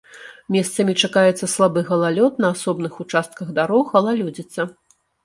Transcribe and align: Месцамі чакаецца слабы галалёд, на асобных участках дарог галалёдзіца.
Месцамі 0.53 0.93
чакаецца 1.07 1.49
слабы 1.55 1.83
галалёд, 1.89 2.39
на 2.45 2.49
асобных 2.55 2.97
участках 3.05 3.53
дарог 3.61 3.93
галалёдзіца. 3.99 4.67